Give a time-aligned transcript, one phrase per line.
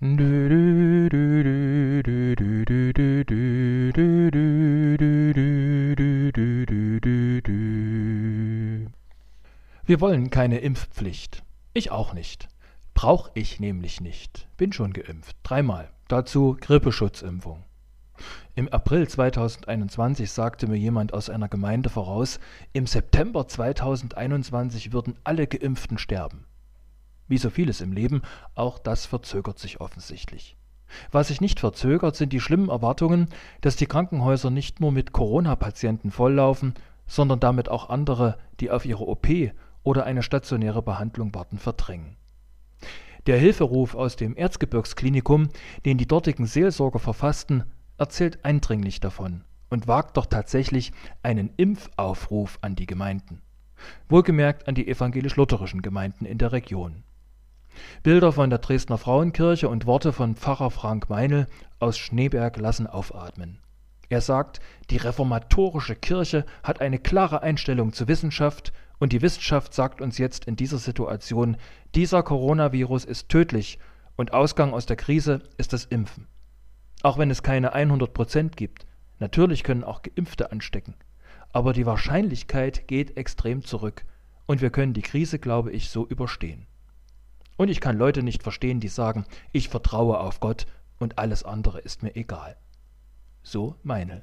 [0.00, 0.10] Wir
[10.00, 11.42] wollen keine Impfpflicht.
[11.74, 12.48] Ich auch nicht.
[12.94, 14.46] Brauch ich nämlich nicht.
[14.56, 15.36] Bin schon geimpft.
[15.42, 15.90] Dreimal.
[16.06, 17.64] Dazu Grippeschutzimpfung.
[18.54, 22.38] Im April 2021 sagte mir jemand aus einer Gemeinde voraus,
[22.72, 26.44] im September 2021 würden alle Geimpften sterben.
[27.28, 28.22] Wie so vieles im Leben,
[28.54, 30.56] auch das verzögert sich offensichtlich.
[31.10, 33.28] Was sich nicht verzögert, sind die schlimmen Erwartungen,
[33.60, 36.74] dass die Krankenhäuser nicht nur mit Corona-Patienten volllaufen,
[37.06, 39.28] sondern damit auch andere, die auf ihre OP
[39.82, 42.16] oder eine stationäre Behandlung warten, verdrängen.
[43.26, 45.50] Der Hilferuf aus dem Erzgebirgsklinikum,
[45.84, 47.64] den die dortigen Seelsorger verfassten,
[47.98, 53.42] erzählt eindringlich davon und wagt doch tatsächlich einen Impfaufruf an die Gemeinden.
[54.08, 57.04] Wohlgemerkt an die evangelisch-lutherischen Gemeinden in der Region.
[58.02, 61.46] Bilder von der Dresdner Frauenkirche und Worte von Pfarrer Frank Meinl
[61.78, 63.58] aus Schneeberg lassen aufatmen.
[64.08, 70.00] Er sagt, die reformatorische Kirche hat eine klare Einstellung zur Wissenschaft und die Wissenschaft sagt
[70.00, 71.56] uns jetzt in dieser Situation,
[71.94, 73.78] dieser Coronavirus ist tödlich
[74.16, 76.26] und Ausgang aus der Krise ist das Impfen.
[77.02, 78.86] Auch wenn es keine 100 Prozent gibt.
[79.20, 80.94] Natürlich können auch Geimpfte anstecken.
[81.52, 84.04] Aber die Wahrscheinlichkeit geht extrem zurück.
[84.46, 86.66] Und wir können die Krise, glaube ich, so überstehen.
[87.58, 90.66] Und ich kann Leute nicht verstehen, die sagen, ich vertraue auf Gott
[91.00, 92.56] und alles andere ist mir egal.
[93.42, 94.22] So meine.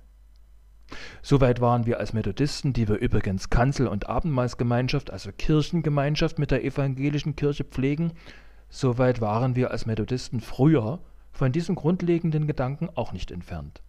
[1.22, 6.64] Soweit waren wir als Methodisten, die wir übrigens Kanzel- und Abendmahlsgemeinschaft, also Kirchengemeinschaft mit der
[6.64, 8.14] evangelischen Kirche pflegen,
[8.69, 11.02] soweit waren wir als Methodisten früher
[11.33, 13.83] von diesem grundlegenden Gedanken auch nicht entfernt.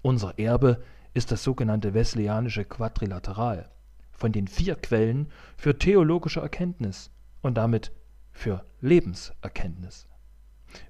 [0.00, 3.68] Unser Erbe ist das sogenannte Wesleyanische Quadrilateral,
[4.12, 7.10] von den vier Quellen für theologische Erkenntnis
[7.42, 7.92] und damit
[8.38, 10.06] für Lebenserkenntnis.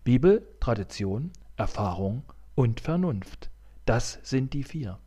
[0.05, 2.23] Bibel, Tradition, Erfahrung
[2.55, 3.51] und Vernunft.
[3.87, 4.99] Das sind die vier.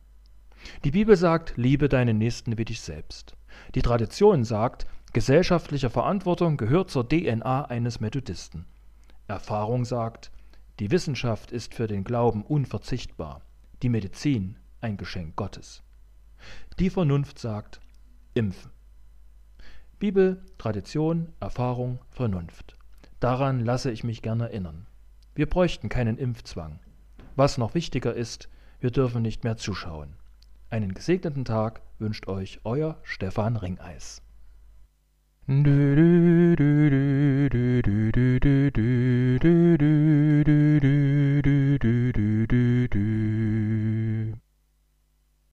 [0.82, 3.36] Die Bibel sagt, liebe deinen Nächsten wie dich selbst.
[3.76, 8.64] Die Tradition sagt, gesellschaftliche Verantwortung gehört zur DNA eines Methodisten.
[9.28, 10.32] Erfahrung sagt,
[10.80, 13.42] die Wissenschaft ist für den Glauben unverzichtbar,
[13.82, 15.84] die Medizin ein Geschenk Gottes.
[16.80, 17.80] Die Vernunft sagt,
[18.34, 18.72] impfen.
[20.02, 22.74] Bibel, Tradition, Erfahrung, Vernunft.
[23.20, 24.88] Daran lasse ich mich gern erinnern.
[25.36, 26.80] Wir bräuchten keinen Impfzwang.
[27.36, 28.48] Was noch wichtiger ist,
[28.80, 30.14] wir dürfen nicht mehr zuschauen.
[30.70, 34.22] Einen gesegneten Tag wünscht euch euer Stefan Ringeis.
[35.46, 36.11] Du, du,